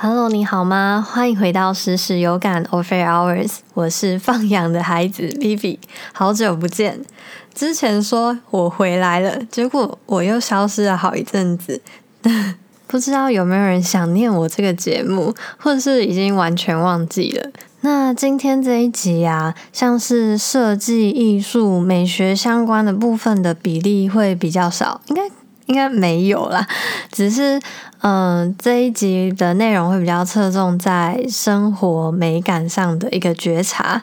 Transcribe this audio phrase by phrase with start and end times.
[0.00, 1.04] Hello，你好吗？
[1.04, 5.76] 欢迎回到时时有感 o f f e r Hours，我是放养的孩子 Vivi，
[6.12, 7.00] 好久不见。
[7.52, 11.82] 之前说我回来了，结果我又消失了好一阵子，
[12.86, 17.50] 不知道有没有人想念我这个节目，或者是已经完全忘记了。
[17.80, 25.22] 那今天这一集啊，像是设计、艺术、美学相关的部分的比例会比较少，应该
[25.68, 26.66] 应该没有啦，
[27.10, 27.58] 只是。
[28.00, 34.00] 嗯，这一集的内容会比较侧重在生活美感上的一个觉察。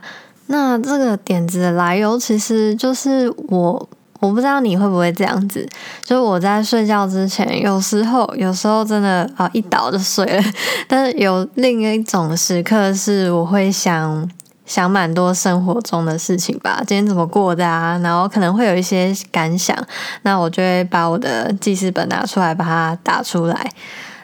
[0.47, 3.89] 那这个点子的来由，其实就是我，
[4.19, 5.65] 我不知道你会不会这样子，
[6.03, 10.43] 就是我在睡觉之前，有时候，有时候真的啊一倒就睡了。
[10.89, 14.29] 但是有另一种时刻，是我会想。
[14.65, 17.99] 想蛮多生活中的事情吧，今天怎么过的啊？
[18.03, 19.77] 然后可能会有一些感想，
[20.23, 23.71] 那我就会把我的记事本拿出来，把它打出来。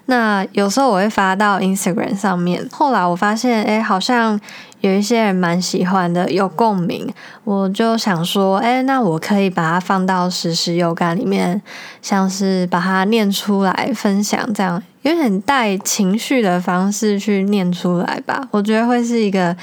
[0.08, 2.68] 那有时候我会发到 Instagram 上面。
[2.72, 4.38] 后来我发现，哎，好像
[4.82, 7.08] 有一些人蛮喜欢的，有共鸣。
[7.44, 11.62] 我就想说，哎，那我可以把它放到实时有感里面，
[12.02, 18.46] 像是把它念出来分享，这样有点带情绪的方式去念出来吧。
[18.52, 19.56] 我觉得会是一个。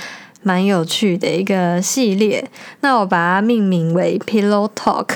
[0.43, 2.49] 蛮有趣的一个系列，
[2.81, 5.09] 那我把它命名为 Pillow Talk，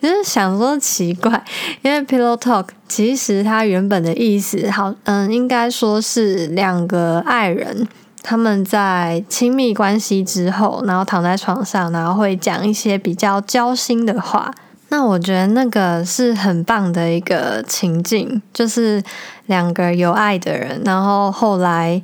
[0.00, 1.44] 就是想说奇怪，
[1.82, 7.86] 因为 Pillow Talk 其实它原本的意思，好，嗯，应该说是两个爱人
[8.22, 14.54] 他们在亲密关系之后，然后躺在床上，然后会讲一些比较交心的话。
[14.88, 19.02] 那我觉得那个是很棒的一个情境，就是
[19.46, 22.00] 两个有爱的人，然后后来。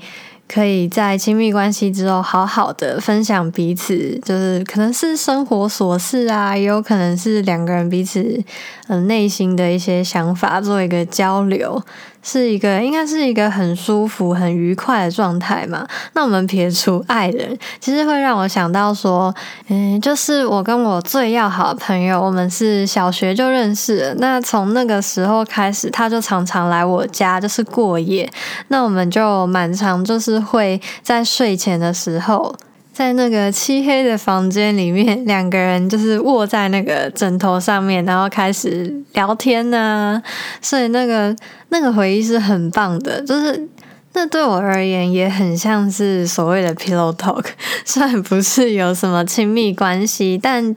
[0.48, 8.42] 可以在亲密关系之后，好好的分享彼此，就是可能是生活琐事啊，也有可能是两个人彼此
[8.86, 11.82] 嗯内心的一些想法做一个交流。
[12.28, 15.86] 是一个应该是一个很舒服、很愉快的状态嘛？
[16.14, 19.32] 那我们撇除爱人，其实会让我想到说，
[19.68, 24.12] 嗯，就是我跟我最要好的朋友，我们是小学就认识。
[24.18, 28.28] 那从那个时候开始，他就常常来我家，就是过夜。
[28.66, 32.52] 那我们就蛮常就是会在睡前的时候。
[32.96, 40.22] 在那个漆黑的房间里面，两个人就是卧在那个枕头上面，然后开始聊天呢。
[40.62, 41.36] 所以那个
[41.68, 43.68] 那个回忆是很棒的，就是
[44.14, 47.44] 那对我而言也很像是所谓的 pillow talk。
[47.84, 50.74] 虽然不是有什么亲密关系，但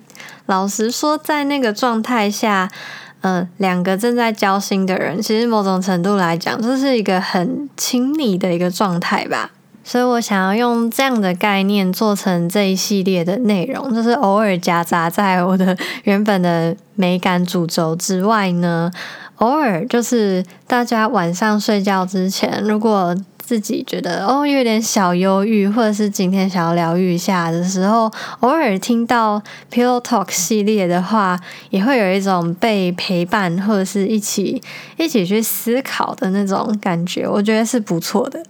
[0.47, 2.69] 老实说，在那个状态下，
[3.21, 9.51] 嗯，两个正在交心的人，其实某种程度来讲，这是一个很亲密的一个状态吧。
[9.83, 18.91] 所以我想要用这样的概念做成这一系列的内容，就是偶尔夹杂在我的原本的美感主轴之外呢，
[19.37, 28.11] 偶尔就是大家晚上睡觉之前，如果自己觉得哦有点小忧郁，或者是今天想要疗愈一下的时候，
[28.41, 29.41] 偶尔听到
[29.71, 31.39] Pillow Talk 系列的话，
[31.71, 34.61] 也会有一种被陪伴或者是一起
[34.97, 38.43] 一起去思考的那种感觉，我觉得是不错的。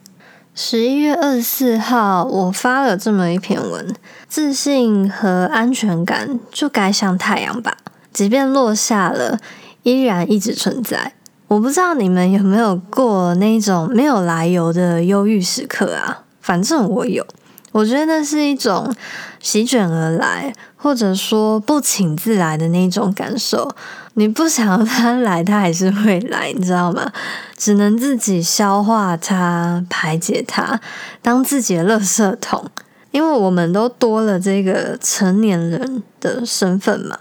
[0.62, 3.96] 十一月二十四号，我发了这么一篇文：
[4.28, 7.78] 自信和安全感就该像太阳吧，
[8.12, 9.40] 即便落下了，
[9.84, 11.14] 依然一直存在。
[11.48, 16.24] 我不知道你们有没有过那种没有来由的忧郁时刻啊？
[16.42, 17.26] 反正我有。
[17.72, 18.94] 我觉得那是一种
[19.40, 23.72] 席卷而来，或者说不请自来的那种感受。
[24.20, 27.10] 你不想要他来，他还是会来，你知道吗？
[27.56, 30.78] 只能自己消化它、排解它，
[31.22, 32.70] 当自己的垃圾桶。
[33.12, 37.18] 因为我们都多了这个成年人的身份嘛，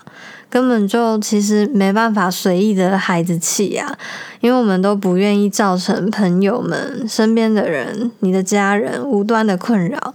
[0.50, 3.97] 根本就其实没办法随意的孩子气呀。
[4.41, 10.12] 因为我们都不愿意造成朋友们、身边的人、你的家人无端的困扰。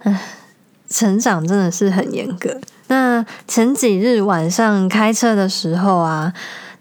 [0.00, 0.20] 唉，
[0.88, 2.60] 成长真的是很严格。
[2.88, 6.32] 那前几日晚上开车的时候啊，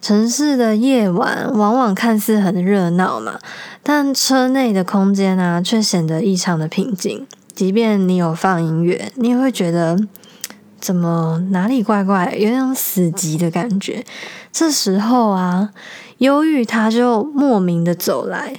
[0.01, 3.39] 城市的夜晚往往看似很热闹嘛，
[3.81, 7.25] 但车内的空间啊却显得异常的平静。
[7.53, 9.97] 即便你有放音乐，你也会觉得
[10.79, 14.03] 怎么哪里怪怪，有种死寂的感觉。
[14.51, 15.69] 这时候啊，
[16.17, 18.55] 忧郁它就莫名的走来，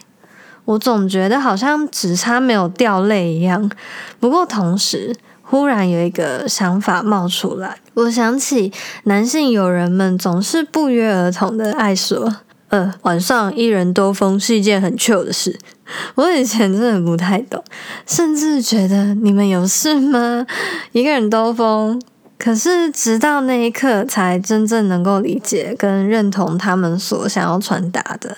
[0.64, 3.70] 我总觉得好像只差没有掉泪一样。
[4.19, 5.14] 不过同时，
[5.46, 8.73] 忽然有一个想法冒出来，我想起
[9.05, 12.37] 男性友人们总是不约而同的爱说
[12.69, 15.58] ：“呃，晚上一人兜风是一件很 chill 的事。
[16.17, 17.62] ”我以前真的不太懂，
[18.06, 20.46] 甚至觉得你们有事吗？
[20.93, 22.00] 一个人兜风
[22.38, 28.37] 可是直到那一刻，才真正能够理解跟认同他们所想要传达的，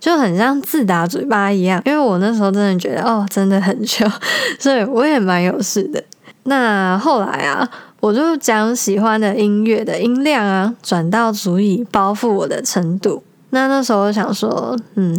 [0.00, 1.80] 就很像自打嘴巴一样。
[1.84, 4.10] 因为我那时候真的觉得，哦，真的很糗，
[4.58, 6.02] 所以我也蛮有事的。
[6.46, 7.68] 那后来啊，
[8.00, 13.22] 我就将喜欢的音乐的音量啊，转到足以包覆我的程度。
[13.50, 15.18] 那那时候我想说，嗯。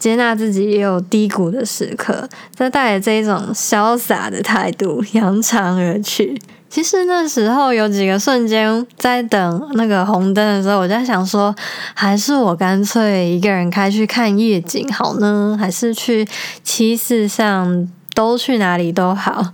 [0.00, 6.40] 接纳自己也有低谷的时刻，再带着这一种潇洒的态度扬长而去。
[6.70, 11.54] 其实那时候有几个瞬间，在等那个红灯的时候，我在想说，
[11.92, 16.26] 还是我干脆一个人开去看夜景好呢，还是去
[16.64, 19.52] 七四上都去哪里都好。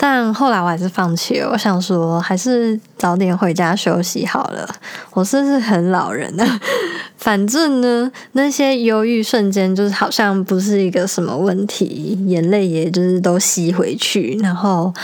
[0.00, 1.50] 但后来我还是放弃了。
[1.50, 4.66] 我想说，还是早点回家休息好了。
[5.10, 6.60] 我是不是很老人呢？
[7.18, 14.94] 反正呢，那些忧郁瞬间就是好像不是一个什么问题，眼泪也就是都吸回去，然后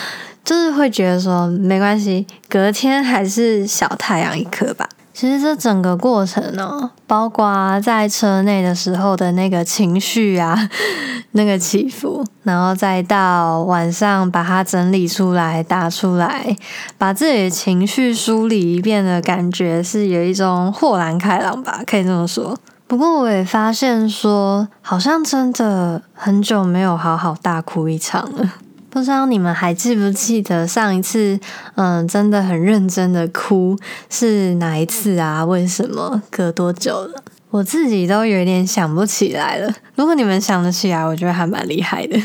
[0.45, 4.89] 就是会觉得说没关系，隔天还是小太阳一颗吧。
[5.15, 10.69] 其实这整个过程呢，包括在车内的时候的那个情绪啊，
[11.33, 16.57] 那个起伏，然后再到晚上把它整理出来、打出来，
[16.99, 22.59] 把自己的情绪梳理一遍的感觉，是有一种豁然开朗吧，可以这么说。
[22.89, 28.55] 不过我也发现说，好像真的很久没有好好大哭一场了。
[28.95, 31.37] 不知道你们还记不记得上一次，
[31.75, 33.77] 嗯，真的很认真的哭
[34.09, 35.45] 是哪一次啊？
[35.45, 36.23] 为什么？
[36.31, 37.21] 隔多久了？
[37.51, 39.75] 我自己都有点想不起来了。
[39.97, 42.17] 如果你们想得起来，我觉得还蛮厉害的。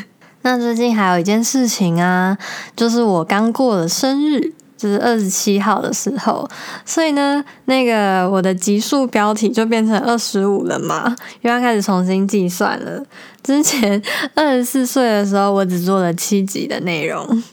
[0.44, 2.38] 那最近还有一件事情啊，
[2.76, 4.54] 就是我刚过了生日。
[4.80, 6.50] 就是二十七号的时候，
[6.86, 13.04] 所以呢，那个我的集数标题就变成二十五了嘛，又要开始重新计算了。
[13.44, 14.02] 之前
[14.36, 17.44] 二十四岁的时候，我只做了七集的内容。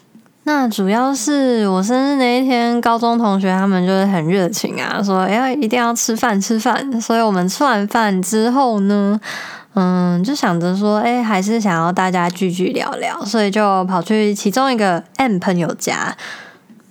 [0.44, 7.00] 那主要是我生日那一天，高中同学他们就是很热情啊，说哎一定要吃饭吃饭。
[7.00, 9.20] 所以我们吃完饭之后呢，
[9.74, 16.16] 嗯，就想着说，哎，还是想要大家聚聚聊聊，所以就跑去其中一个 M 朋友家。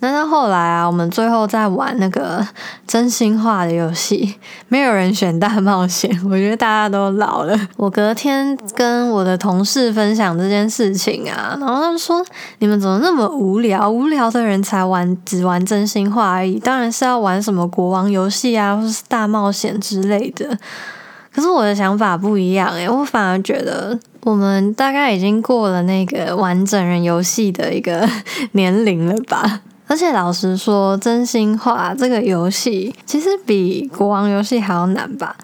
[0.00, 2.46] 那到后来啊，我们最后在玩那个
[2.86, 4.34] 真心话的游戏，
[4.68, 6.10] 没有人选大冒险。
[6.30, 7.58] 我觉得大家都老了。
[7.76, 12.24] 我隔天跟我的同事分享这件事情啊，然后他们说
[12.60, 13.90] ：“你们怎么那么无聊？
[13.90, 16.58] 无聊的人才玩，只玩真心话而已。
[16.58, 20.58] 当然是要玩什么国王游戏啊，或是大冒险之类的。”
[21.34, 28.08] 可是我的想法不一样诶，我反而觉得我们大概已经过了那个玩整人游戏的一个
[28.52, 29.60] 年龄了吧。
[29.86, 35.36] 而且老实说，真心话这个游戏其实比国王游戏还要难吧？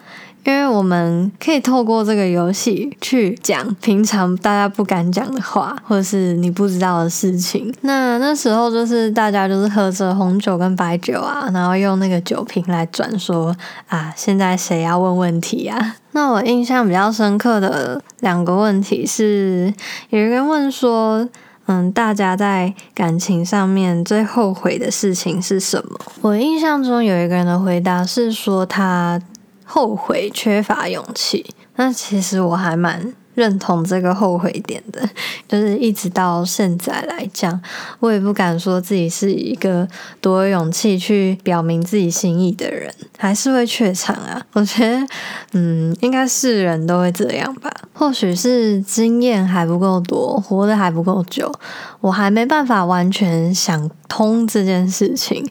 [0.44, 7.72] 因为我们可以透过这个游戏去讲平常大家不敢讲的话，或者是你不知道的事情。
[7.82, 13.56] 那那时候就是大家就是喝着红酒跟白酒啊，然后用那个酒瓶来转说
[13.86, 15.94] 啊，现在谁要问问题啊？
[16.10, 19.72] 那我印象比较深刻的两个问题是，
[20.10, 21.28] 有人问说。
[21.66, 25.98] 嗯，大家在感情上面最后悔的事情是什么？
[26.22, 29.20] 我印象中有一个人的回答是说他
[29.64, 31.54] 后悔缺乏勇气。
[31.76, 33.14] 那其实我还蛮。
[33.34, 35.00] 认同这个后悔点的，
[35.48, 37.60] 就是一直到现在来讲，
[38.00, 39.86] 我也不敢说自己是一个
[40.20, 44.40] 多有勇气去表明自己心意的人，还是会怯场啊。
[44.52, 45.06] 我觉得，
[45.52, 47.72] 嗯，应该是人都会这样吧。
[47.92, 51.50] 或许是经验还不够多，活得还不够久，
[52.00, 55.46] 我还没办法完全想通这件事情，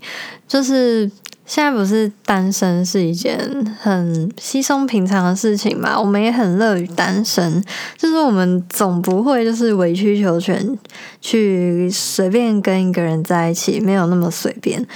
[0.47, 1.09] 就是。
[1.51, 3.37] 现在不是单身是一件
[3.81, 5.99] 很稀松平常的事情嘛？
[5.99, 7.61] 我们也很乐于单身，
[7.97, 10.79] 就是我们总不会就是委曲求全
[11.19, 14.87] 去随便跟一个人在一起，没有那么随便。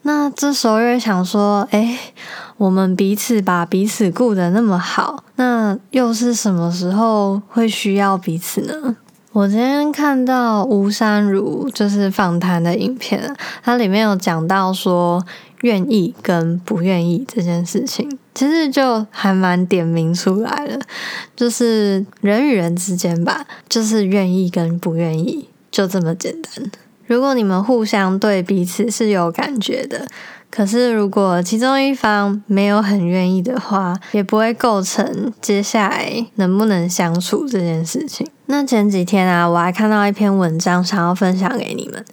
[0.00, 1.98] 那这时候又想说，哎，
[2.56, 8.96] 我们彼此把彼此顾得那么好，那又是什么时候会需要彼此呢？
[9.32, 15.24] 我今天看到吴珊如就是访谈的影片，它里面有讲到说。
[15.62, 20.80] 愿意跟不愿意这件事情，其实就还蛮点名出来了，
[21.36, 26.72] 就是人与人之间吧，就是愿意跟不愿意，就这么简单。
[27.06, 30.06] 如果你们互相对彼此是有感觉的，
[30.50, 38.26] 可是如果其中一方没有很愿意的话，也不会构成接下来能不能相处这件事情。
[38.50, 42.04] 那前几天啊，我还看到一篇文章，想要分享给你们。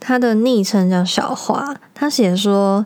[0.00, 2.84] 他的昵称叫小花，他写说：“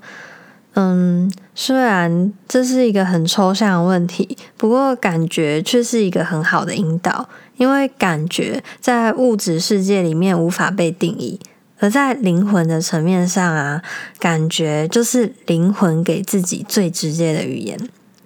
[0.77, 7.27] 嗯，虽然这是一个很抽象的问题，不过感觉却是一个很好的引导，
[7.57, 11.41] 因为感觉在物质世界里面无法被定义，
[11.79, 13.83] 而在灵魂的层面上啊，
[14.19, 17.79] 感觉就是灵魂给自己最直接的语言。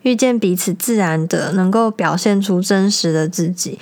[0.02, 3.78] 遇见彼此，自然的能够表现出真实的自己。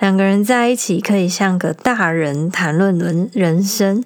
[0.00, 4.02] 两个人在一起，可以像个大人谈论人人生，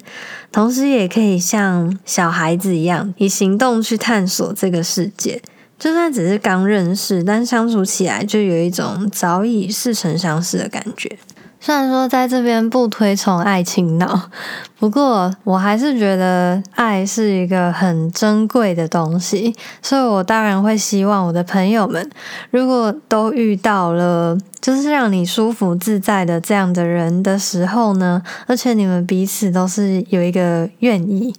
[0.51, 5.41] 同时也可以像小孩子一样，以行动去探索这个世界。
[5.77, 11.17] 就算只是刚认识，但相处起来就有一种早已似曾相识的感觉。
[11.65, 14.29] 虽然说在这边不推崇爱情脑，
[14.77, 22.11] 不过我还是觉得爱是一个很珍贵的东西，所以我当然会希望我的朋友们，
[22.51, 31.33] 如果都遇到了就是让你舒服自在的这样的人的时候呢，而且你们彼此都是有一个愿意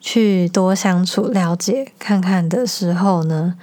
[0.00, 3.54] 去多相处、了解看看的时候呢，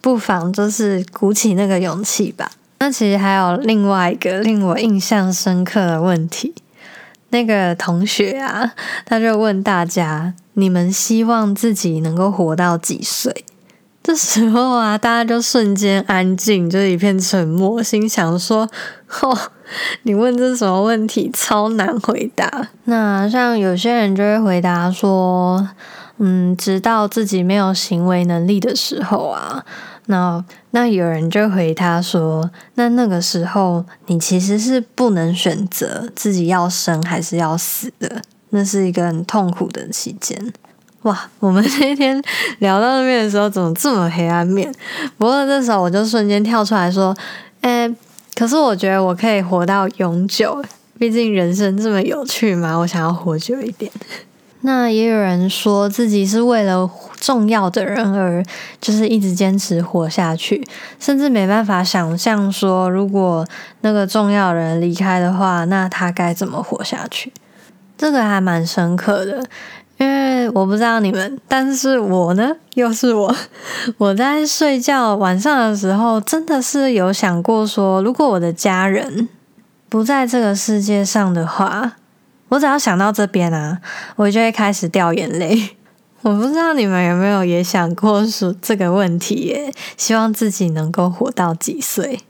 [0.00, 2.48] 不妨就是鼓起那个勇气吧。
[2.84, 6.54] 那其实还有另外一个令我印象深刻的问题，
[7.30, 8.74] 那个同学啊，
[9.06, 13.46] 他就问大家：你们希望自己能够活到几岁？
[14.02, 18.68] 这时候啊，大家就瞬间安静，就一片沉默，心想说：
[19.22, 19.34] 哦，
[20.02, 22.68] 你问这什么问题，超难回答。
[22.84, 25.66] 那像有些人就会回答说：
[26.18, 29.64] 嗯，直到自己没有行为能力的时候啊。
[30.06, 38.20] 那那有人就回他说：“那那个时候，你其实是不能选择自己要生还是要死的，
[38.50, 40.52] 那是一个很痛苦的期间。”
[41.02, 42.22] 哇，我们那天
[42.60, 44.72] 聊到那边的时候，怎么这么黑暗面？
[45.18, 47.14] 不过这时候我就瞬间跳出来说
[47.60, 47.94] ：“诶，
[48.34, 50.62] 可是我觉得我可以活到永久，
[50.98, 53.90] 毕竟人生这么有趣嘛，我想要活久一点。
[54.66, 56.90] ”那也有人说自己是为了
[57.20, 58.42] 重要的人而，
[58.80, 60.66] 就是一直坚持活下去，
[60.98, 63.46] 甚至没办法想象说，如果
[63.82, 67.30] 那个重要人离开的话，那他该怎么活下去？
[67.98, 69.44] 这个还蛮深刻的，
[69.98, 73.36] 因为我不知道你们，但是我呢，又是我，
[73.98, 79.28] 我在睡觉晚上的时候，真的是有想过说，如果我的家人
[79.90, 81.96] 不在这个世界上的话。
[82.48, 83.78] 我只要想到这边啊，
[84.16, 85.76] 我就会开始掉眼泪。
[86.22, 89.72] 我不知道你们有没有也想过说这个问题耶？
[89.96, 92.20] 希望自己能够活到几岁？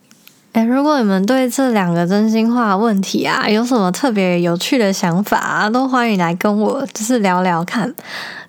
[0.52, 7.92] 哎，如果你们对这两个真心话问题啊有什么特别有趣的想法啊，都欢迎来跟我就是聊聊看。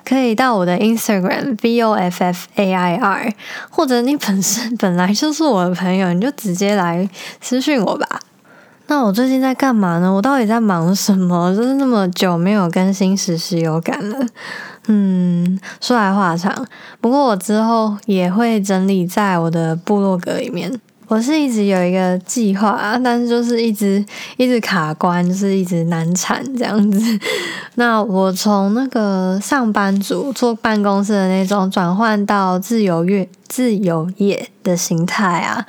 [0.04, 3.34] 可以到我的 Instagram v o f f a i r，
[3.72, 7.10] 或者你本身本来就是我的朋友，你就直接来
[7.42, 8.20] 私讯我吧。
[8.88, 10.14] 那我最近在干嘛呢？
[10.14, 11.54] 我到底在忙什么？
[11.58, 14.26] 就是那么久没有更新实时有感了。
[14.88, 16.54] 嗯，说来话长，
[17.02, 20.80] 不过我之后也会整理在我的部落格里面。
[21.08, 24.04] 我是一直有一个计划，但是就是一直
[24.38, 27.20] 一直卡关，就是一直难产这样子。
[27.76, 35.66] 那我从那个上班族坐办公室的那种，转换到自由业自由业的形态啊。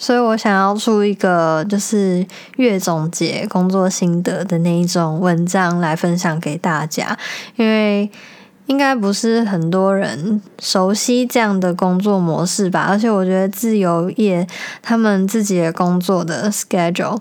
[0.00, 2.26] 所以我想要出一个就是
[2.56, 7.16] 月总结工作心得的那一种文章来分享给大家，
[7.56, 8.10] 因为
[8.64, 12.86] 应该不是很多人熟悉这样的工作模式吧。
[12.88, 14.46] 而且我觉得自由业
[14.80, 17.18] 他们自己的工作的 schedule，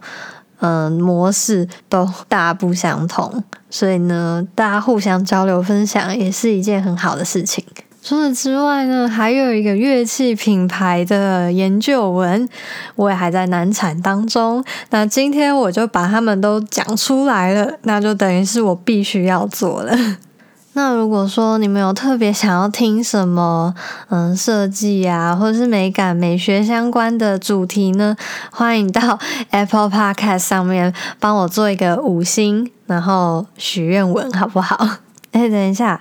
[0.61, 7.61] 嗯，模式都大不相同，所以呢，大家互相交流分享也是一件很好的事情。
[8.01, 12.47] 除此之外呢，还有一个乐器品牌的研究文，
[12.95, 14.63] 我也还在难产当中。
[14.89, 19.95] 那今天我就把他们都讲出来了，那就等于是我必须要做了。
[20.73, 23.75] 那如果说你们有特别想要听什么，
[24.07, 28.15] 嗯，设计啊，或者是美感、美学相关的主题呢，
[28.49, 34.87] 欢迎到 Apple Podcast 上面帮我做一个五星，然后许愿文，好不好？
[35.33, 35.99] 哎，等一下。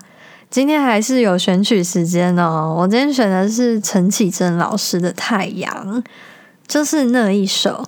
[0.51, 6.03] 今天还是有选曲时间哦，我今天选的是陈绮贞老师的《太阳》，
[6.67, 7.85] 就是那一首。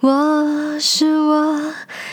[0.00, 1.58] 我是我，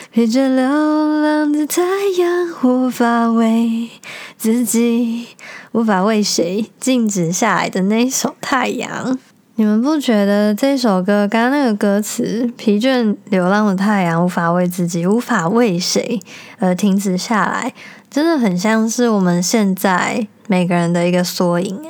[0.10, 1.82] 陪着流浪的太
[2.18, 3.90] 阳，无法为
[4.38, 5.28] 自己，
[5.74, 9.14] 无法为谁静止下来的那一首《太阳》。
[9.56, 16.22] 你们不觉得这首歌刚刚那个歌词“疲倦流浪的太阳，无法为自己，无法为谁
[16.60, 17.74] 而停止下来”？
[18.14, 21.82] 真的很像是我们现在每个人的一个缩影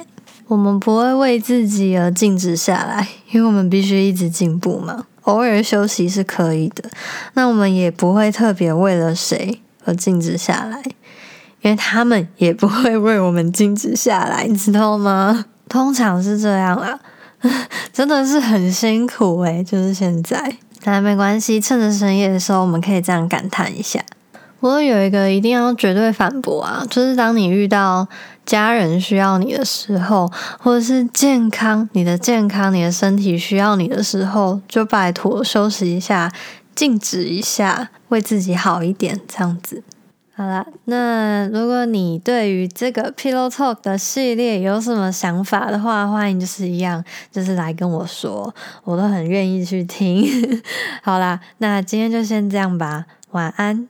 [0.47, 5.05] 我们不会为自己而静止下来，因为我们必须一直进步嘛。
[5.23, 6.89] 偶尔休息是可以的，
[7.33, 10.81] 那我们也不会特别为了谁而静止下来，
[11.61, 15.43] 因为他们也不会为我们静止下来，你知道吗？
[15.67, 16.97] 通常是这样啊，
[17.91, 23.99] 真的是很辛苦诶就是现在，但没关系，趁着深夜的时候，我们可以这样感叹一下。
[24.63, 28.07] 我有一个一定要绝对反驳啊，就是当你遇到
[28.45, 36.31] 家人需要你的时候，或者是健康你的健康、你的身体需要你的时候，就拜托休息一下，
[36.73, 39.83] 静止一下，为自己好一点，这样子。
[40.33, 47.03] 好了，那如果你对于这个 Pillow Talk 的系列有什么想法的话，欢迎就是一样，
[47.33, 48.55] 就是来跟我说，
[48.85, 50.25] 我都很愿意去听。
[51.03, 53.89] 好啦，那今天就先这样吧，晚安。